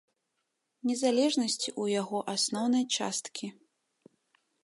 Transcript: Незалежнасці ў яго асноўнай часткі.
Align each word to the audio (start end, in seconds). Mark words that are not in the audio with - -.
Незалежнасці 0.91 1.67
ў 1.81 1.99
яго 2.01 2.17
асноўнай 2.35 2.85
часткі. 2.97 3.47